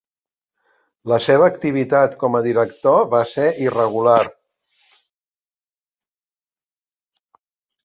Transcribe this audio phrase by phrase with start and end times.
[1.11, 4.17] La seva activitat com a director va ser irregular.